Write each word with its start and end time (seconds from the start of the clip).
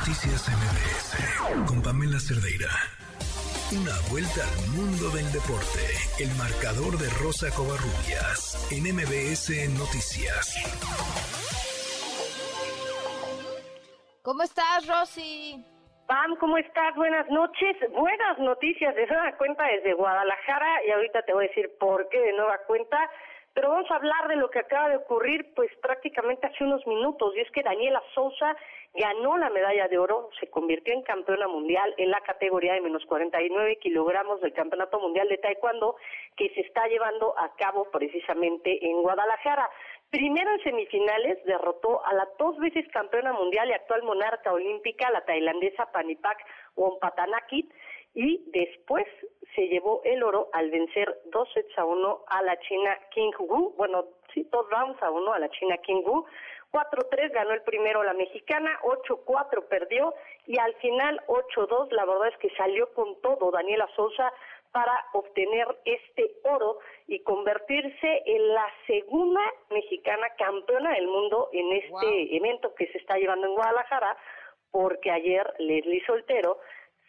Noticias 0.00 0.48
MBS 0.48 1.68
con 1.68 1.82
Pamela 1.82 2.18
Cerdeira. 2.18 2.72
Una 3.68 3.92
vuelta 4.08 4.40
al 4.48 4.56
mundo 4.72 5.12
del 5.12 5.28
deporte. 5.28 5.84
El 6.16 6.32
marcador 6.40 6.96
de 6.96 7.04
Rosa 7.20 7.52
Covarrubias 7.52 8.56
en 8.72 8.96
MBS 8.96 9.68
Noticias. 9.76 10.56
¿Cómo 14.22 14.42
estás, 14.42 14.88
Rosy? 14.88 15.62
Pam, 16.08 16.34
¿cómo 16.40 16.56
estás? 16.56 16.96
Buenas 16.96 17.28
noches. 17.28 17.76
Buenas 17.92 18.38
noticias 18.38 18.96
de 18.96 19.06
nueva 19.06 19.36
cuenta 19.36 19.64
desde 19.66 19.92
Guadalajara 19.92 20.82
y 20.88 20.92
ahorita 20.92 21.22
te 21.28 21.34
voy 21.34 21.44
a 21.44 21.48
decir 21.48 21.76
por 21.78 22.08
qué 22.08 22.20
de 22.20 22.32
nueva 22.32 22.56
cuenta. 22.66 22.96
Pero 23.52 23.68
vamos 23.68 23.90
a 23.90 23.96
hablar 23.96 24.28
de 24.28 24.36
lo 24.36 24.48
que 24.48 24.60
acaba 24.60 24.88
de 24.88 24.96
ocurrir 24.96 25.52
pues 25.54 25.70
prácticamente 25.82 26.46
hace 26.46 26.64
unos 26.64 26.86
minutos 26.86 27.34
y 27.36 27.40
es 27.40 27.50
que 27.50 27.62
Daniela 27.62 28.00
Sousa 28.14 28.56
ganó 28.94 29.38
la 29.38 29.50
medalla 29.50 29.88
de 29.88 29.98
oro, 29.98 30.30
se 30.40 30.48
convirtió 30.48 30.92
en 30.94 31.02
campeona 31.02 31.46
mundial 31.46 31.94
en 31.96 32.10
la 32.10 32.20
categoría 32.20 32.74
de 32.74 32.80
menos 32.80 33.04
49 33.06 33.78
kilogramos 33.80 34.40
del 34.40 34.52
Campeonato 34.52 34.98
Mundial 34.98 35.28
de 35.28 35.38
Taekwondo 35.38 35.96
que 36.36 36.48
se 36.50 36.60
está 36.62 36.86
llevando 36.88 37.38
a 37.38 37.54
cabo 37.56 37.90
precisamente 37.90 38.84
en 38.84 39.02
Guadalajara. 39.02 39.68
Primero 40.10 40.50
en 40.50 40.62
semifinales 40.64 41.38
derrotó 41.44 42.04
a 42.04 42.12
la 42.14 42.28
dos 42.36 42.58
veces 42.58 42.84
campeona 42.92 43.32
mundial 43.32 43.68
y 43.68 43.74
actual 43.74 44.02
monarca 44.02 44.52
olímpica, 44.52 45.08
la 45.10 45.24
tailandesa 45.24 45.92
Panipak 45.92 46.38
Wonpatanakit, 46.74 47.72
y 48.14 48.42
después 48.52 49.06
se 49.54 49.68
llevó 49.68 50.00
el 50.04 50.22
oro 50.22 50.48
al 50.52 50.70
vencer 50.70 51.20
dos 51.26 51.48
sets 51.52 51.76
a 51.78 51.84
uno 51.84 52.24
a 52.26 52.42
la 52.42 52.58
China 52.60 52.98
King 53.10 53.32
Wu, 53.38 53.74
bueno, 53.76 54.04
sí, 54.34 54.46
dos 54.50 54.68
rounds 54.70 55.02
a 55.02 55.10
uno 55.10 55.32
a 55.32 55.38
la 55.38 55.48
China 55.50 55.76
King 55.78 56.02
Wu, 56.04 56.24
4-3 56.72 57.32
ganó 57.32 57.50
el 57.52 57.62
primero 57.62 58.02
la 58.02 58.14
mexicana, 58.14 58.78
8-4 58.82 59.66
perdió 59.68 60.14
y 60.46 60.58
al 60.58 60.74
final 60.76 61.20
8-2, 61.26 61.90
la 61.90 62.04
verdad 62.04 62.28
es 62.28 62.36
que 62.38 62.50
salió 62.56 62.92
con 62.94 63.20
todo 63.20 63.50
Daniela 63.50 63.88
Sosa 63.96 64.32
para 64.70 65.04
obtener 65.14 65.66
este 65.84 66.30
oro 66.44 66.78
y 67.08 67.20
convertirse 67.20 68.22
en 68.24 68.54
la 68.54 68.66
segunda 68.86 69.40
mexicana 69.70 70.28
campeona 70.38 70.92
del 70.92 71.08
mundo 71.08 71.48
en 71.52 71.72
este 71.72 72.36
evento 72.36 72.72
que 72.76 72.86
se 72.92 72.98
está 72.98 73.16
llevando 73.16 73.48
en 73.48 73.54
Guadalajara, 73.54 74.16
porque 74.70 75.10
ayer 75.10 75.52
Leslie 75.58 76.04
Soltero 76.06 76.60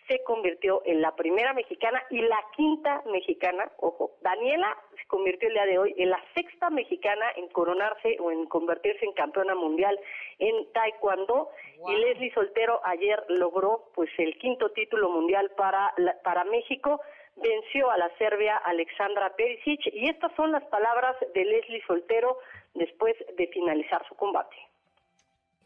se 0.07 0.23
convirtió 0.23 0.81
en 0.85 1.01
la 1.01 1.15
primera 1.15 1.53
mexicana 1.53 2.03
y 2.09 2.21
la 2.21 2.39
quinta 2.55 3.01
mexicana, 3.05 3.71
ojo, 3.77 4.11
Daniela 4.21 4.77
se 4.97 5.05
convirtió 5.07 5.47
el 5.47 5.53
día 5.53 5.65
de 5.65 5.77
hoy 5.77 5.95
en 5.97 6.09
la 6.09 6.23
sexta 6.35 6.69
mexicana 6.69 7.25
en 7.35 7.47
coronarse 7.49 8.17
o 8.19 8.31
en 8.31 8.45
convertirse 8.45 9.05
en 9.05 9.13
campeona 9.13 9.55
mundial 9.55 9.99
en 10.39 10.71
taekwondo. 10.73 11.49
Y 11.87 11.95
Leslie 11.95 12.33
Soltero 12.33 12.81
ayer 12.83 13.23
logró 13.29 13.89
pues 13.95 14.09
el 14.17 14.37
quinto 14.37 14.71
título 14.71 15.09
mundial 15.09 15.51
para 15.57 15.93
para 16.23 16.43
México. 16.45 17.01
Venció 17.37 17.89
a 17.89 17.97
la 17.97 18.09
serbia 18.17 18.57
Alexandra 18.57 19.35
Perisic. 19.35 19.87
Y 19.93 20.09
estas 20.09 20.33
son 20.35 20.51
las 20.51 20.63
palabras 20.65 21.15
de 21.33 21.45
Leslie 21.45 21.83
Soltero 21.87 22.37
después 22.73 23.15
de 23.37 23.47
finalizar 23.47 24.05
su 24.07 24.15
combate. 24.15 24.55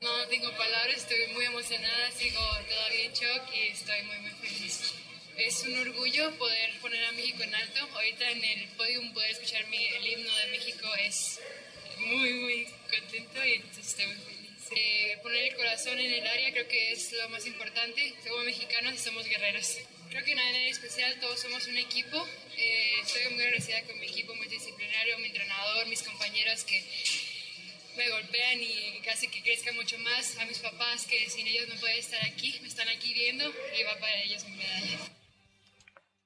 No 0.02 0.28
tengo 0.28 0.52
palabras, 0.58 0.98
estoy 0.98 1.28
muy 1.34 1.46
emocionada, 1.46 2.12
sigo 2.12 2.40
todavía 2.70 3.06
en 3.06 3.14
shock 3.14 3.42
y 3.54 3.68
estoy 3.70 4.02
muy, 4.04 4.18
muy 4.20 4.32
feliz. 4.32 4.94
Es 5.38 5.64
un 5.64 5.78
orgullo 5.78 6.38
poder 6.38 6.80
poner 6.82 7.04
a 7.06 7.12
México 7.14 7.44
en 7.44 7.56
alto. 7.56 7.80
Ahorita 7.94 8.30
en 8.30 8.44
el 8.44 8.68
podium 8.70 9.14
poder 9.14 9.32
escuchar 9.32 9.66
mi, 9.68 9.84
el 9.86 10.08
himno 10.08 10.36
de 10.36 10.48
México 10.48 10.88
es 11.00 11.40
muy, 11.98 12.34
muy 12.34 12.68
contento 12.90 13.46
y 13.46 13.54
entonces 13.54 13.88
estoy 13.88 14.06
muy 14.08 14.16
feliz. 14.16 14.36
Eh, 14.72 15.18
poner 15.24 15.46
el 15.46 15.56
corazón 15.56 16.00
en 16.00 16.12
el 16.12 16.28
área 16.28 16.52
creo 16.52 16.68
que 16.68 16.92
es 16.92 17.14
lo 17.14 17.30
más 17.30 17.46
importante. 17.46 18.14
Somos 18.26 18.46
mexicanos 18.46 18.94
y 18.94 18.98
somos 18.98 19.26
guerreros. 19.26 19.78
Creo 20.10 20.24
que 20.24 20.36
nada 20.36 20.50
en 20.50 20.68
especial, 20.68 21.20
todos 21.20 21.40
somos 21.40 21.68
un 21.68 21.78
equipo. 21.78 22.28
Eh, 22.58 22.92
estoy 23.02 23.34
muy 23.34 23.44
agradecida 23.44 23.82
con 23.84 24.00
mi 24.00 24.08
equipo 24.08 24.36
multidisciplinario, 24.36 25.18
mi 25.20 25.28
entrenador, 25.28 25.88
mis 25.88 26.04
compañeros 26.04 26.64
que 26.64 26.84
me 27.96 28.10
golpean 28.10 28.60
y 28.62 29.02
casi 29.04 29.28
que 29.28 29.42
crezca 29.42 29.72
mucho 29.74 29.98
más. 30.00 30.38
A 30.40 30.46
mis 30.46 30.60
papás 30.60 31.08
que 31.08 31.30
sin 31.30 31.48
ellos 31.48 31.68
no 31.68 31.76
puede 31.80 32.00
estar 32.00 32.20
aquí, 32.26 32.60
me 32.62 32.68
están 32.68 32.88
aquí 32.90 33.14
viendo 33.14 33.46
y 33.46 33.84
va 33.84 34.00
para 34.00 34.22
ellos 34.24 34.46
mi 34.46 34.58
medalla. 34.58 35.16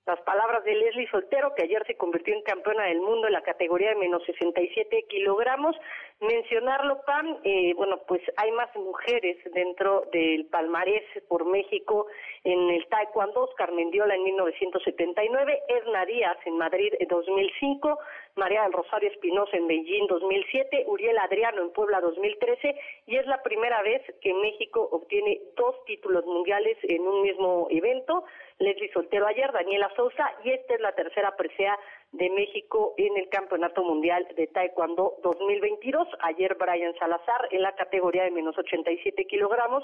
Las 0.06 0.22
palabras 0.22 0.64
de 0.64 0.74
Leslie 0.74 1.10
Soltero, 1.12 1.54
que 1.54 1.64
ayer 1.64 1.84
se 1.86 1.96
convirtió 1.96 2.34
en 2.34 2.42
campeona 2.42 2.86
del 2.86 3.00
mundo 3.00 3.28
en 3.28 3.34
la 3.34 3.44
categoría 3.44 3.90
de 3.90 3.96
menos 3.96 4.24
67 4.26 5.06
kilogramos. 5.08 5.76
Mencionarlo, 6.22 7.02
Pam, 7.06 7.38
eh, 7.46 7.74
bueno, 7.76 8.02
pues 8.06 8.22
hay 8.36 8.52
más 8.52 8.76
mujeres 8.76 9.38
dentro 9.54 10.04
del 10.12 10.48
palmarés 10.48 11.04
por 11.30 11.46
México 11.46 12.08
en 12.44 12.70
el 12.72 12.86
Taekwondo. 12.88 13.46
Oscar 13.46 13.72
Mendiola 13.72 14.16
en 14.16 14.24
1979, 14.24 15.62
Edna 15.70 16.06
Díaz 16.06 16.38
en 16.46 16.58
Madrid 16.58 16.94
en 17.00 17.08
2005, 17.08 18.00
María 18.36 18.64
del 18.64 18.74
Rosario 18.74 19.10
Espinosa 19.10 19.56
en 19.56 19.68
Beijing 19.68 20.08
2007, 20.08 20.84
Uriel 20.88 21.18
Adriano 21.20 21.62
en 21.62 21.72
Puebla 21.72 22.02
2013 22.02 22.76
y 23.08 23.16
es 23.16 23.26
la 23.26 23.42
primera 23.42 23.82
vez 23.82 24.02
que 24.22 24.34
México 24.34 24.90
obtiene 24.92 25.40
dos 25.56 25.76
títulos 25.86 26.26
mundiales 26.26 26.78
en 26.84 27.02
un 27.02 27.22
mismo 27.22 27.68
evento. 27.70 28.26
Leslie 28.60 28.92
Soltero 28.92 29.26
ayer, 29.26 29.52
Daniela 29.54 29.90
Sousa, 29.96 30.34
y 30.44 30.52
esta 30.52 30.74
es 30.76 30.82
la 30.82 30.92
tercera 30.94 31.38
presea 31.38 31.78
de 32.12 32.30
México 32.30 32.94
en 32.98 33.18
el 33.18 33.30
Campeonato 33.30 33.84
Mundial 33.84 34.28
de 34.36 34.48
Taekwondo 34.48 35.18
2022. 35.24 36.08
Ayer 36.22 36.56
Brian 36.56 36.96
Salazar, 36.98 37.48
en 37.52 37.62
la 37.62 37.76
categoría 37.76 38.24
de 38.24 38.32
menos 38.32 38.58
87 38.58 39.26
kilogramos, 39.26 39.84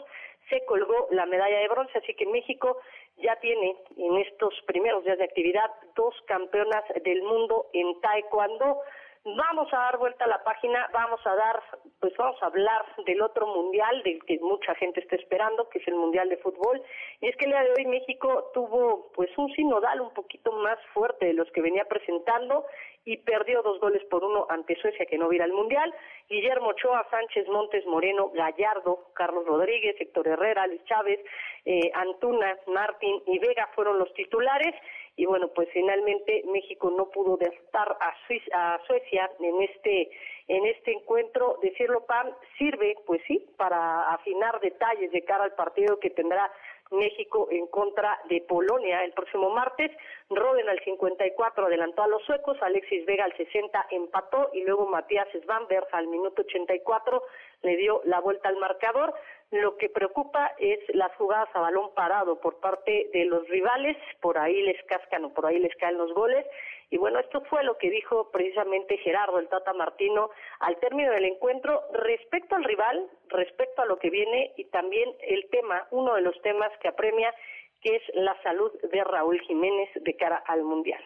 se 0.49 0.65
colgó 0.65 1.07
la 1.11 1.25
medalla 1.25 1.59
de 1.59 1.67
bronce, 1.67 1.97
así 1.97 2.13
que 2.15 2.25
México 2.25 2.77
ya 3.17 3.35
tiene 3.37 3.75
en 3.97 4.17
estos 4.17 4.53
primeros 4.65 5.03
días 5.03 5.17
de 5.17 5.25
actividad 5.25 5.69
dos 5.95 6.15
campeonas 6.25 6.83
del 7.03 7.21
mundo 7.21 7.67
en 7.73 7.99
Taekwondo. 8.01 8.81
Vamos 9.23 9.73
a 9.73 9.77
dar 9.77 9.97
vuelta 9.97 10.25
a 10.25 10.27
la 10.27 10.43
página, 10.43 10.89
vamos 10.93 11.19
a 11.25 11.35
dar, 11.35 11.63
pues 11.99 12.13
vamos 12.17 12.41
a 12.41 12.47
hablar 12.47 12.85
del 13.05 13.21
otro 13.21 13.47
mundial, 13.47 14.03
del 14.03 14.23
que 14.25 14.37
mucha 14.39 14.75
gente 14.75 14.99
está 14.99 15.15
esperando, 15.15 15.69
que 15.69 15.79
es 15.79 15.87
el 15.87 15.95
mundial 15.95 16.29
de 16.29 16.37
fútbol. 16.37 16.81
Y 17.21 17.27
es 17.27 17.35
que 17.37 17.45
el 17.45 17.51
día 17.51 17.63
de 17.63 17.71
hoy 17.77 17.85
México 17.85 18.51
tuvo, 18.53 19.11
pues, 19.13 19.29
un 19.37 19.51
sinodal 19.53 20.01
un 20.01 20.13
poquito 20.13 20.51
más 20.51 20.77
fuerte 20.93 21.27
de 21.27 21.33
los 21.33 21.49
que 21.51 21.61
venía 21.61 21.85
presentando 21.85 22.65
y 23.05 23.17
perdió 23.17 23.61
dos 23.61 23.79
goles 23.79 24.03
por 24.05 24.23
uno 24.23 24.47
ante 24.49 24.75
Suecia, 24.77 25.05
que 25.05 25.17
no 25.17 25.29
viera 25.29 25.45
el 25.45 25.53
mundial. 25.53 25.93
Guillermo 26.27 26.69
Ochoa, 26.69 27.07
Sánchez, 27.11 27.47
Montes, 27.47 27.85
Moreno, 27.85 28.29
Gallardo, 28.31 29.11
Carlos 29.13 29.45
Rodríguez, 29.45 29.95
Héctor 29.99 30.27
Herrera, 30.27 30.65
Luis 30.67 30.83
Chávez, 30.85 31.19
eh, 31.65 31.91
Antuna, 31.93 32.57
Martín 32.67 33.21
y 33.27 33.39
Vega 33.39 33.69
fueron 33.75 33.99
los 33.99 34.11
titulares 34.15 34.73
y 35.17 35.25
bueno, 35.25 35.47
pues 35.49 35.69
finalmente 35.71 36.43
México 36.51 36.91
no 36.91 37.09
pudo 37.09 37.37
derrotar 37.37 37.97
a, 37.99 38.15
a 38.53 38.79
Suecia 38.85 39.31
en 39.39 39.61
este 39.61 40.09
en 40.47 40.65
este 40.65 40.91
encuentro. 40.91 41.57
Decirlo, 41.61 42.05
Pam, 42.05 42.31
sirve, 42.57 42.95
pues 43.05 43.21
sí, 43.27 43.45
para 43.57 44.13
afinar 44.13 44.59
detalles 44.59 45.11
de 45.11 45.23
cara 45.23 45.43
al 45.43 45.53
partido 45.53 45.99
que 45.99 46.09
tendrá 46.09 46.51
México 46.91 47.47
en 47.49 47.67
contra 47.67 48.19
de 48.29 48.41
Polonia 48.41 49.03
el 49.03 49.13
próximo 49.13 49.49
martes. 49.49 49.91
Roden 50.29 50.69
al 50.69 50.79
54 50.83 51.65
adelantó 51.65 52.03
a 52.03 52.07
los 52.07 52.23
suecos, 52.23 52.57
Alexis 52.61 53.05
Vega 53.05 53.25
al 53.25 53.35
60 53.35 53.87
empató 53.91 54.49
y 54.53 54.63
luego 54.63 54.87
Matías 54.87 55.27
Svanberg 55.41 55.87
al 55.91 56.07
minuto 56.07 56.43
84 56.43 57.23
le 57.63 57.77
dio 57.77 58.01
la 58.05 58.19
vuelta 58.19 58.49
al 58.49 58.57
marcador. 58.57 59.13
Lo 59.51 59.77
que 59.77 59.89
preocupa 59.89 60.53
es 60.59 60.79
las 60.93 61.15
jugadas 61.15 61.49
a 61.53 61.59
balón 61.59 61.93
parado 61.93 62.39
por 62.39 62.59
parte 62.59 63.09
de 63.13 63.25
los 63.25 63.47
rivales, 63.47 63.97
por 64.21 64.37
ahí 64.37 64.61
les 64.61 64.81
cascan 64.83 65.25
o 65.25 65.33
por 65.33 65.45
ahí 65.45 65.59
les 65.59 65.75
caen 65.77 65.97
los 65.97 66.13
goles. 66.13 66.45
Y 66.89 66.97
bueno, 66.97 67.19
esto 67.19 67.41
fue 67.49 67.63
lo 67.63 67.77
que 67.77 67.89
dijo 67.89 68.29
precisamente 68.31 68.97
Gerardo, 68.97 69.39
el 69.39 69.49
Tata 69.49 69.73
Martino, 69.73 70.29
al 70.59 70.77
término 70.79 71.11
del 71.11 71.25
encuentro 71.25 71.81
respecto 71.93 72.55
al 72.55 72.63
rival, 72.63 73.09
respecto 73.29 73.81
a 73.81 73.85
lo 73.85 73.97
que 73.97 74.09
viene 74.09 74.53
y 74.55 74.65
también 74.65 75.09
el 75.21 75.47
tema, 75.49 75.87
uno 75.91 76.15
de 76.15 76.21
los 76.21 76.39
temas 76.41 76.71
que 76.81 76.87
apremia, 76.87 77.33
que 77.81 77.95
es 77.95 78.03
la 78.13 78.41
salud 78.43 78.71
de 78.81 79.03
Raúl 79.03 79.39
Jiménez 79.41 79.89
de 79.95 80.15
cara 80.15 80.37
al 80.47 80.63
Mundial. 80.63 81.03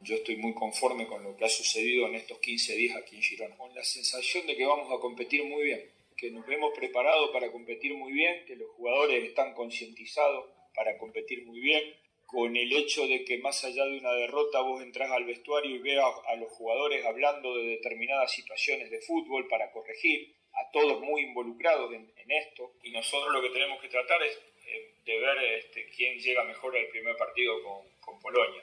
Yo 0.00 0.14
estoy 0.14 0.36
muy 0.36 0.54
conforme 0.54 1.06
con 1.06 1.24
lo 1.24 1.36
que 1.36 1.44
ha 1.44 1.48
sucedido 1.48 2.06
en 2.06 2.14
estos 2.14 2.38
15 2.38 2.74
días 2.74 2.96
aquí 2.96 3.16
en 3.16 3.22
Girona, 3.22 3.56
con 3.56 3.74
la 3.74 3.82
sensación 3.82 4.46
de 4.46 4.56
que 4.56 4.64
vamos 4.64 4.92
a 4.92 5.00
competir 5.00 5.44
muy 5.44 5.64
bien, 5.64 5.80
que 6.16 6.30
nos 6.30 6.48
hemos 6.48 6.72
preparado 6.76 7.32
para 7.32 7.50
competir 7.50 7.94
muy 7.94 8.12
bien, 8.12 8.44
que 8.46 8.56
los 8.56 8.70
jugadores 8.70 9.24
están 9.24 9.54
concientizados 9.54 10.46
para 10.74 10.96
competir 10.98 11.44
muy 11.46 11.58
bien, 11.58 11.82
con 12.28 12.54
el 12.54 12.70
hecho 12.76 13.06
de 13.06 13.24
que 13.24 13.38
más 13.38 13.64
allá 13.64 13.86
de 13.86 13.96
una 13.96 14.12
derrota 14.12 14.60
vos 14.60 14.82
entras 14.82 15.10
al 15.10 15.24
vestuario 15.24 15.74
y 15.74 15.78
veas 15.78 16.12
a 16.26 16.36
los 16.36 16.52
jugadores 16.52 17.02
hablando 17.06 17.56
de 17.56 17.68
determinadas 17.68 18.30
situaciones 18.30 18.90
de 18.90 19.00
fútbol 19.00 19.48
para 19.48 19.72
corregir, 19.72 20.34
a 20.52 20.70
todos 20.70 21.00
muy 21.00 21.22
involucrados 21.22 21.90
en, 21.94 22.12
esto, 22.28 22.74
y 22.82 22.90
nosotros 22.90 23.32
lo 23.32 23.40
que 23.40 23.48
tenemos 23.48 23.80
que 23.80 23.88
tratar 23.88 24.22
es 24.22 24.38
eh, 24.66 24.92
de 25.06 25.18
ver 25.18 25.42
este, 25.54 25.88
quién 25.88 26.18
llega 26.18 26.44
mejor 26.44 26.76
al 26.76 26.86
primer 26.88 27.16
partido 27.16 27.62
con, 27.62 27.88
con 28.00 28.20
Polonia 28.20 28.62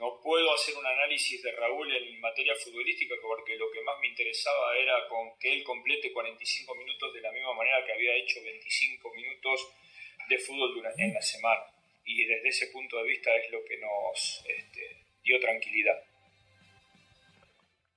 No 0.00 0.20
puedo 0.20 0.52
hacer 0.52 0.74
un 0.74 0.84
análisis 0.84 1.40
de 1.44 1.52
Raúl 1.52 1.94
en 1.94 2.20
materia 2.20 2.56
futbolística 2.56 3.14
porque 3.22 3.54
lo 3.54 3.70
que 3.70 3.82
más 3.82 4.00
me 4.00 4.08
interesaba 4.08 4.76
era 4.78 5.06
con 5.06 5.38
que 5.38 5.52
él 5.52 5.62
complete 5.62 6.12
45 6.12 6.74
minutos 6.74 7.14
de 7.14 7.20
la 7.20 7.30
misma 7.30 7.54
manera 7.54 7.86
que 7.86 7.92
había 7.92 8.16
hecho 8.16 8.42
25 8.42 9.14
minutos 9.14 9.68
de 10.28 10.38
fútbol 10.40 10.74
durante, 10.74 11.04
en 11.04 11.14
la 11.14 11.22
semana. 11.22 11.75
Y 12.06 12.24
desde 12.24 12.48
ese 12.48 12.66
punto 12.72 12.96
de 12.96 13.04
vista 13.04 13.34
es 13.34 13.52
lo 13.52 13.58
que 13.64 13.76
nos 13.78 14.44
este, 14.48 14.80
dio 15.22 15.38
tranquilidad. 15.40 15.98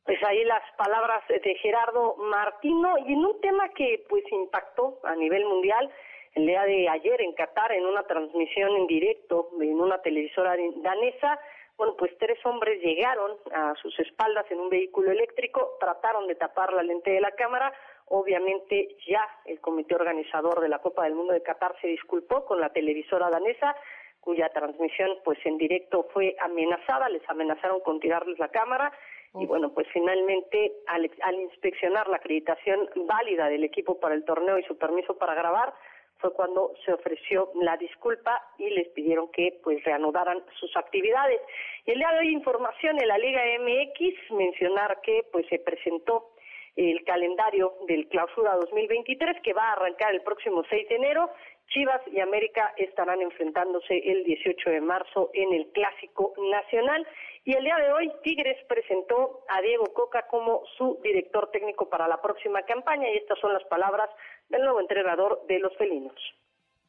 Pues 0.04 0.22
ahí 0.24 0.44
las 0.44 0.64
palabras 0.76 1.24
de 1.28 1.56
Gerardo 1.62 2.16
Martino 2.18 2.98
y 3.08 3.14
en 3.14 3.20
un 3.20 3.40
tema 3.42 3.70
que 3.70 4.04
pues 4.10 4.24
impactó 4.32 5.00
a 5.04 5.16
nivel 5.16 5.46
mundial 5.46 5.94
el 6.34 6.48
día 6.48 6.64
de 6.64 6.90
ayer 6.90 7.22
en 7.22 7.34
Qatar 7.34 7.72
en 7.72 7.86
una 7.86 8.04
transmisión 8.04 8.76
en 8.76 8.88
directo 8.88 9.52
en 9.62 9.80
una 9.80 10.02
televisora 10.02 10.56
danesa, 10.78 11.40
bueno, 11.78 11.96
pues 11.96 12.12
tres 12.18 12.38
hombres 12.46 12.82
llegaron 12.82 13.38
a 13.54 13.74
sus 13.82 13.98
espaldas 14.00 14.46
en 14.52 14.60
un 14.60 14.70
vehículo 14.70 15.12
eléctrico, 15.12 15.78
trataron 15.80 16.28
de 16.28 16.36
tapar 16.36 16.74
la 16.74 16.84
lente 16.84 17.12
de 17.12 17.22
la 17.22 17.32
cámara, 17.32 17.74
obviamente 18.08 18.98
ya 19.08 19.26
el 19.46 19.62
comité 19.62 19.96
organizador 19.96 20.60
de 20.60 20.68
la 20.68 20.80
Copa 20.80 21.04
del 21.04 21.16
Mundo 21.16 21.34
de 21.34 21.42
Qatar 21.42 21.76
se 21.80 21.88
disculpó 21.88 22.46
con 22.46 22.60
la 22.60 22.74
televisora 22.74 23.30
danesa, 23.30 23.76
cuya 24.22 24.50
transmisión 24.50 25.18
pues 25.24 25.40
en 25.46 25.58
directo 25.58 26.08
fue 26.14 26.36
amenazada, 26.40 27.10
les 27.10 27.28
amenazaron 27.30 27.80
con 27.82 28.00
tirarles 28.00 28.38
la 28.40 28.50
cámara 28.50 28.92
y 29.36 29.46
bueno, 29.46 29.72
pues 29.74 29.88
finalmente 29.94 30.74
al, 30.88 31.10
al 31.22 31.36
inspeccionar 31.36 32.08
la 32.08 32.18
acreditación 32.18 32.90
válida 33.08 33.48
del 33.48 33.64
equipo 33.64 34.00
para 34.00 34.16
el 34.16 34.26
torneo 34.26 34.58
y 34.58 34.64
su 34.64 34.78
permiso 34.78 35.18
para 35.18 35.36
grabar, 35.36 35.74
fue 36.20 36.34
cuando 36.34 36.74
se 36.86 36.94
ofreció 36.94 37.52
la 37.62 37.78
disculpa 37.78 38.42
y 38.58 38.70
les 38.70 38.90
pidieron 38.90 39.32
que 39.32 39.60
pues 39.64 39.84
reanudaran 39.84 40.44
sus 40.60 40.76
actividades. 40.76 41.40
Y 41.86 41.92
el 41.92 42.00
día 42.00 42.12
de 42.12 42.20
hoy 42.20 42.34
información 42.34 43.00
en 43.00 43.08
la 43.08 43.18
Liga 43.18 43.42
MX 43.60 44.32
mencionar 44.32 45.00
que 45.02 45.26
pues 45.32 45.48
se 45.48 45.60
presentó 45.60 46.32
el 46.76 47.04
calendario 47.04 47.74
del 47.88 48.08
Clausura 48.08 48.56
2023 48.56 49.42
que 49.42 49.54
va 49.54 49.70
a 49.70 49.74
arrancar 49.74 50.14
el 50.14 50.22
próximo 50.22 50.64
6 50.70 50.90
de 50.90 50.96
enero. 50.96 51.30
Chivas 51.70 52.02
y 52.12 52.20
América 52.20 52.74
estarán 52.78 53.22
enfrentándose 53.22 53.98
el 54.04 54.24
18 54.24 54.70
de 54.72 54.82
marzo 54.82 55.30
en 55.34 55.54
el 55.54 55.72
Clásico 55.72 56.34
Nacional. 56.38 57.06
Y 57.46 57.54
el 57.54 57.64
día 57.64 57.78
de 57.78 57.94
hoy 57.94 58.12
Tigres 58.24 58.58
presentó 58.68 59.46
a 59.48 59.62
Diego 59.62 59.86
Coca 59.94 60.28
como 60.28 60.64
su 60.78 61.00
director 61.04 61.50
técnico 61.52 61.88
para 61.88 62.08
la 62.08 62.22
próxima 62.22 62.64
campaña 62.64 63.10
y 63.10 63.18
estas 63.18 63.40
son 63.40 63.54
las 63.54 63.64
palabras 63.66 64.10
del 64.50 64.64
nuevo 64.64 64.80
entrenador 64.80 65.46
de 65.48 65.60
los 65.60 65.76
felinos. 65.78 66.16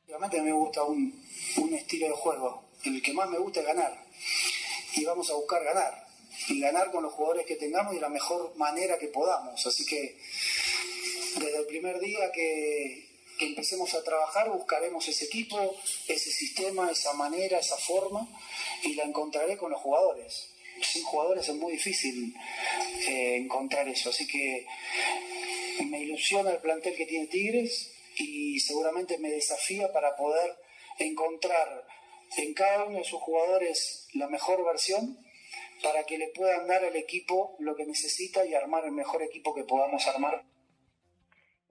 Realmente 0.08 0.40
me 0.42 0.52
gusta 0.52 0.82
un, 0.82 1.12
un 1.58 1.74
estilo 1.74 2.06
de 2.08 2.14
juego. 2.14 2.64
El 2.84 3.02
que 3.02 3.12
más 3.12 3.28
me 3.28 3.38
gusta 3.38 3.60
es 3.60 3.66
ganar. 3.66 3.92
Y 4.96 5.04
vamos 5.04 5.30
a 5.30 5.34
buscar 5.34 5.62
ganar. 5.62 5.92
Y 6.48 6.58
ganar 6.58 6.90
con 6.90 7.02
los 7.02 7.12
jugadores 7.12 7.44
que 7.44 7.56
tengamos 7.56 7.92
y 7.92 7.96
de 7.96 8.02
la 8.02 8.08
mejor 8.08 8.56
manera 8.56 8.98
que 8.98 9.08
podamos. 9.08 9.64
Así 9.66 9.84
que 9.84 10.16
desde 11.38 11.60
el 11.60 11.66
primer 11.66 12.00
día 12.00 12.32
que, 12.32 13.09
que 13.40 13.46
empecemos 13.46 13.94
a 13.94 14.04
trabajar 14.04 14.50
buscaremos 14.50 15.08
ese 15.08 15.24
equipo, 15.24 15.74
ese 16.06 16.30
sistema, 16.30 16.90
esa 16.90 17.14
manera, 17.14 17.58
esa 17.58 17.78
forma 17.78 18.28
y 18.82 18.92
la 18.92 19.04
encontraré 19.04 19.56
con 19.56 19.70
los 19.70 19.80
jugadores. 19.80 20.50
Sin 20.82 21.02
jugadores 21.04 21.48
es 21.48 21.54
muy 21.54 21.72
difícil 21.72 22.34
eh, 23.08 23.36
encontrar 23.36 23.88
eso. 23.88 24.10
Así 24.10 24.26
que 24.26 24.66
me 25.86 26.00
ilusiona 26.00 26.50
el 26.50 26.58
plantel 26.58 26.94
que 26.94 27.06
tiene 27.06 27.28
Tigres 27.28 27.90
y 28.16 28.60
seguramente 28.60 29.16
me 29.16 29.30
desafía 29.30 29.90
para 29.90 30.16
poder 30.16 30.58
encontrar 30.98 31.86
en 32.36 32.52
cada 32.52 32.84
uno 32.84 32.98
de 32.98 33.04
sus 33.04 33.20
jugadores 33.22 34.06
la 34.12 34.28
mejor 34.28 34.62
versión 34.66 35.18
para 35.82 36.04
que 36.04 36.18
le 36.18 36.28
puedan 36.28 36.66
dar 36.66 36.84
al 36.84 36.94
equipo 36.94 37.56
lo 37.58 37.74
que 37.74 37.86
necesita 37.86 38.44
y 38.44 38.52
armar 38.52 38.84
el 38.84 38.92
mejor 38.92 39.22
equipo 39.22 39.54
que 39.54 39.64
podamos 39.64 40.06
armar. 40.06 40.44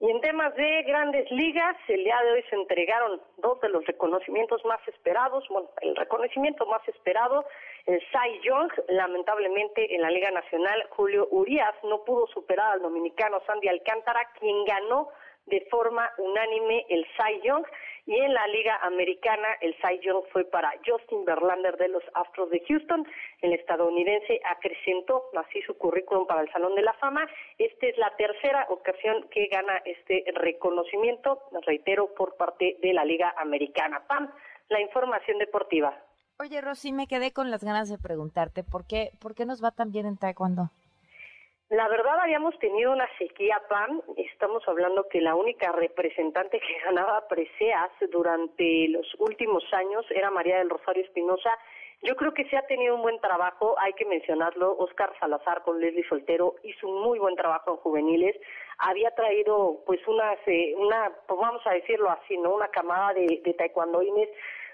Y 0.00 0.10
en 0.10 0.18
temas 0.22 0.54
de 0.54 0.82
grandes 0.84 1.30
ligas, 1.30 1.76
el 1.88 2.02
día 2.02 2.18
de 2.24 2.32
hoy 2.32 2.42
se 2.48 2.56
entregaron 2.56 3.20
dos 3.36 3.60
de 3.60 3.68
los 3.68 3.84
reconocimientos 3.84 4.64
más 4.64 4.80
esperados. 4.88 5.46
Bueno, 5.50 5.68
el 5.82 5.94
reconocimiento 5.94 6.64
más 6.64 6.80
esperado, 6.88 7.44
el 7.84 8.00
Cy 8.00 8.40
Young, 8.42 8.72
lamentablemente 8.88 9.94
en 9.94 10.00
la 10.00 10.10
Liga 10.10 10.30
Nacional, 10.30 10.86
Julio 10.88 11.28
Urias 11.30 11.74
no 11.82 12.02
pudo 12.04 12.26
superar 12.28 12.72
al 12.72 12.82
dominicano 12.82 13.42
Sandy 13.46 13.68
Alcántara, 13.68 14.26
quien 14.38 14.64
ganó 14.64 15.10
de 15.44 15.66
forma 15.70 16.10
unánime 16.16 16.86
el 16.88 17.04
Cy 17.18 17.42
Young. 17.42 17.66
Y 18.06 18.16
en 18.16 18.34
la 18.34 18.46
Liga 18.48 18.78
Americana, 18.82 19.48
el 19.60 19.74
Cy 19.76 20.00
Young 20.00 20.24
fue 20.32 20.44
para 20.44 20.72
Justin 20.86 21.24
Verlander 21.24 21.76
de 21.76 21.88
los 21.88 22.02
Astros 22.14 22.50
de 22.50 22.62
Houston. 22.68 23.06
El 23.42 23.52
estadounidense 23.52 24.40
acrecentó 24.44 25.24
así 25.36 25.62
su 25.62 25.76
currículum 25.76 26.26
para 26.26 26.42
el 26.42 26.50
Salón 26.52 26.74
de 26.74 26.82
la 26.82 26.92
Fama. 26.94 27.26
Esta 27.58 27.86
es 27.86 27.96
la 27.98 28.14
tercera 28.16 28.66
ocasión 28.68 29.28
que 29.30 29.46
gana 29.46 29.80
este 29.84 30.24
reconocimiento, 30.34 31.42
reitero, 31.66 32.14
por 32.14 32.36
parte 32.36 32.76
de 32.80 32.92
la 32.92 33.04
Liga 33.04 33.34
Americana. 33.36 34.02
Pam, 34.06 34.30
la 34.68 34.80
información 34.80 35.38
deportiva. 35.38 35.96
Oye, 36.38 36.60
Rosy, 36.62 36.92
me 36.92 37.06
quedé 37.06 37.32
con 37.32 37.50
las 37.50 37.62
ganas 37.62 37.90
de 37.90 37.98
preguntarte, 37.98 38.64
¿por 38.64 38.86
qué, 38.86 39.10
por 39.20 39.34
qué 39.34 39.44
nos 39.44 39.62
va 39.62 39.72
tan 39.72 39.92
bien 39.92 40.06
en 40.06 40.16
Taekwondo? 40.16 40.70
La 41.70 41.86
verdad 41.86 42.18
habíamos 42.18 42.58
tenido 42.58 42.90
una 42.90 43.08
sequía 43.16 43.62
PAN, 43.68 44.02
estamos 44.16 44.66
hablando 44.66 45.08
que 45.08 45.20
la 45.20 45.36
única 45.36 45.70
representante 45.70 46.58
que 46.58 46.78
ganaba 46.84 47.28
preseas 47.28 47.90
durante 48.10 48.88
los 48.88 49.06
últimos 49.20 49.62
años 49.72 50.04
era 50.10 50.32
María 50.32 50.58
del 50.58 50.68
Rosario 50.68 51.04
Espinosa. 51.04 51.56
Yo 52.02 52.16
creo 52.16 52.34
que 52.34 52.48
se 52.48 52.56
ha 52.56 52.66
tenido 52.66 52.96
un 52.96 53.02
buen 53.02 53.20
trabajo, 53.20 53.76
hay 53.78 53.92
que 53.92 54.04
mencionarlo, 54.04 54.76
Oscar 54.78 55.12
Salazar 55.20 55.62
con 55.62 55.78
Leslie 55.78 56.08
Soltero 56.08 56.56
hizo 56.64 56.88
un 56.88 57.02
muy 57.02 57.20
buen 57.20 57.36
trabajo 57.36 57.70
en 57.70 57.76
juveniles, 57.76 58.36
había 58.78 59.14
traído 59.14 59.84
pues 59.86 60.00
una, 60.08 60.34
una 60.76 61.12
pues 61.28 61.40
vamos 61.40 61.64
a 61.66 61.74
decirlo 61.74 62.10
así, 62.10 62.36
¿no? 62.36 62.52
Una 62.52 62.68
camada 62.68 63.14
de, 63.14 63.42
de 63.44 63.54
taekwondoines 63.54 64.28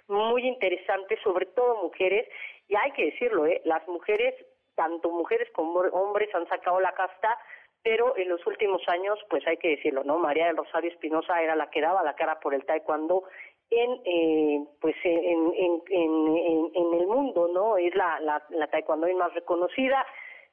muy 0.08 0.46
interesante, 0.46 1.18
sobre 1.22 1.44
todo 1.44 1.82
mujeres, 1.82 2.26
y 2.68 2.74
hay 2.74 2.92
que 2.92 3.06
decirlo, 3.06 3.44
¿eh? 3.44 3.60
las 3.64 3.86
mujeres 3.86 4.34
tanto 4.76 5.10
mujeres 5.10 5.50
como 5.52 5.80
hombres 5.80 6.32
han 6.34 6.46
sacado 6.48 6.78
la 6.78 6.92
casta, 6.92 7.36
pero 7.82 8.16
en 8.16 8.28
los 8.28 8.46
últimos 8.46 8.82
años, 8.88 9.18
pues 9.30 9.46
hay 9.46 9.56
que 9.56 9.70
decirlo, 9.70 10.04
¿no? 10.04 10.18
María 10.18 10.46
del 10.46 10.56
Rosario 10.56 10.90
Espinosa 10.90 11.42
era 11.42 11.56
la 11.56 11.70
que 11.70 11.80
daba 11.80 12.02
la 12.02 12.14
cara 12.14 12.38
por 12.40 12.54
el 12.54 12.64
taekwondo 12.64 13.24
en 13.70 14.00
eh, 14.04 14.64
pues 14.80 14.94
en, 15.02 15.52
en, 15.54 15.82
en, 15.90 16.70
en, 16.74 16.94
el 17.00 17.06
mundo, 17.06 17.48
¿no? 17.48 17.76
Es 17.76 17.94
la, 17.94 18.20
la, 18.20 18.44
la 18.50 18.66
taekwondo 18.68 19.08
más 19.16 19.34
reconocida. 19.34 20.06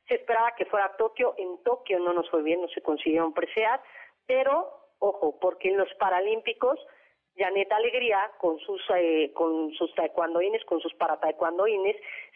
Se 0.08 0.16
esperaba 0.16 0.56
que 0.56 0.66
fuera 0.66 0.86
a 0.86 0.98
Tokio, 0.98 1.34
en 1.38 1.62
Tokio 1.64 2.00
no 2.00 2.14
nos 2.14 2.30
fue 2.30 2.42
bien, 2.42 2.62
no 2.62 2.68
se 2.70 2.82
consiguieron 2.82 3.34
presear, 3.34 3.82
pero 4.26 4.72
ojo, 5.00 5.38
porque 5.40 5.70
en 5.70 5.78
los 5.78 5.94
Paralímpicos 5.96 6.80
Janet 7.36 7.72
Alegría 7.72 8.32
con 8.38 8.60
sus 8.60 8.82
eh, 8.96 9.32
con 9.34 9.74
sus 9.74 9.94
taekwondoines, 9.96 10.64
con 10.66 10.80
sus 10.80 10.94
para 10.96 11.20
taekwondoines, 11.20 11.96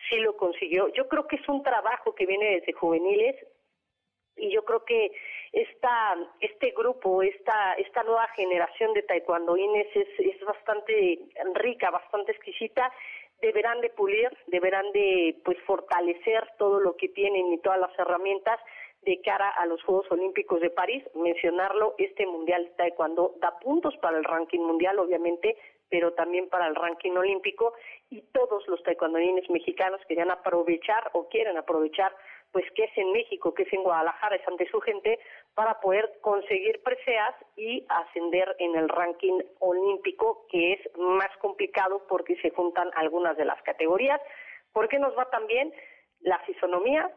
sí 0.10 0.18
lo 0.18 0.36
consiguió. 0.36 0.88
Yo 0.90 1.08
creo 1.08 1.28
que 1.28 1.36
es 1.36 1.48
un 1.48 1.64
trabajo 1.64 2.16
que 2.16 2.26
viene 2.26 2.60
desde 2.60 2.74
juveniles 2.74 3.36
y 4.36 4.52
yo 4.52 4.64
creo 4.66 4.84
que 4.86 5.12
esta 5.52 6.18
este 6.40 6.72
grupo, 6.72 7.22
esta 7.22 7.74
esta 7.74 8.04
nueva 8.04 8.28
generación 8.30 8.94
de 8.94 9.04
taekwondoines 9.04 9.88
es 9.96 10.08
es 10.20 10.40
bastante 10.42 11.20
rica, 11.54 11.92
bastante 11.92 12.32
exquisita. 12.32 12.92
Deberán 13.40 13.82
de 13.82 13.92
pulir, 13.92 14.36
deberán 14.48 14.92
de 14.94 15.40
pues 15.46 15.60
fortalecer 15.68 16.44
todo 16.58 16.80
lo 16.80 16.98
que 16.98 17.10
tienen 17.10 17.54
y 17.54 17.60
todas 17.60 17.80
las 17.80 17.98
herramientas 18.00 18.60
de 19.08 19.22
cara 19.22 19.50
a 19.50 19.66
los 19.66 19.82
Juegos 19.84 20.12
Olímpicos 20.12 20.60
de 20.60 20.70
París. 20.70 21.02
Mencionarlo, 21.16 21.96
este 21.98 22.28
Mundial 22.28 22.66
de 22.66 22.72
Taekwondo 22.72 23.36
da 23.40 23.58
puntos 23.58 23.96
para 23.98 24.18
el 24.18 24.26
ranking 24.26 24.60
mundial, 24.60 25.00
obviamente, 25.00 25.56
pero 25.90 26.12
también 26.14 26.50
para 26.50 26.68
el 26.68 26.76
ranking 26.76 27.14
olímpico 27.14 27.74
y 28.10 28.22
todos 28.34 28.68
los 28.68 28.84
taekwondolines 28.84 29.50
mexicanos 29.50 30.02
querían 30.10 30.30
aprovechar 30.30 31.10
o 31.14 31.30
quieren 31.30 31.56
aprovechar 31.56 32.14
pues 32.52 32.66
que 32.76 32.84
es 32.84 32.98
en 32.98 33.12
México, 33.14 33.54
que 33.54 33.64
es 33.64 33.74
en 33.74 33.84
Guadalajara, 33.84 34.36
es 34.36 34.48
ante 34.48 34.70
su 34.70 34.80
gente, 34.82 35.20
para 35.54 35.80
poder 35.80 36.20
conseguir 36.22 36.82
preseas 36.82 37.36
y 37.56 37.86
ascender 37.90 38.56
en 38.60 38.76
el 38.76 38.90
ranking 38.90 39.40
olímpico, 39.60 40.46
que 40.50 40.74
es 40.74 40.80
más 40.98 41.30
complicado 41.38 42.06
porque 42.08 42.36
se 42.42 42.50
juntan 42.52 42.90
algunas 42.96 43.38
de 43.38 43.46
las 43.46 43.62
categorías. 43.64 44.22
¿Por 44.74 44.88
qué 44.88 44.98
nos 44.98 45.18
va 45.18 45.30
tan 45.30 45.46
bien? 45.48 45.74
La 46.22 46.40
fisonomía, 46.40 47.12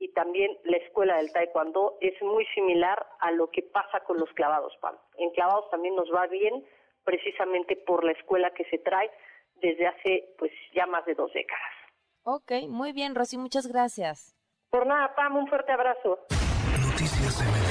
y 0.00 0.08
también 0.14 0.56
la 0.64 0.78
escuela 0.78 1.18
del 1.18 1.30
taekwondo 1.30 1.98
es 2.00 2.20
muy 2.22 2.46
similar 2.54 3.06
a 3.20 3.30
lo 3.30 3.50
que 3.50 3.62
pasa 3.62 4.00
con 4.00 4.18
los 4.18 4.30
clavados, 4.32 4.72
Pam. 4.80 4.96
En 5.18 5.30
clavados 5.30 5.70
también 5.70 5.94
nos 5.94 6.10
va 6.12 6.26
bien 6.26 6.64
precisamente 7.04 7.76
por 7.76 8.02
la 8.02 8.12
escuela 8.12 8.50
que 8.50 8.64
se 8.64 8.78
trae 8.78 9.10
desde 9.56 9.86
hace 9.86 10.34
pues 10.38 10.50
ya 10.74 10.86
más 10.86 11.04
de 11.04 11.14
dos 11.14 11.30
décadas. 11.34 11.72
Ok, 12.24 12.52
muy 12.68 12.92
bien, 12.92 13.14
Rosy, 13.14 13.36
muchas 13.36 13.66
gracias. 13.66 14.34
Por 14.70 14.86
nada, 14.86 15.14
Pam, 15.14 15.36
un 15.36 15.46
fuerte 15.48 15.72
abrazo. 15.72 16.18
Noticias 16.82 17.69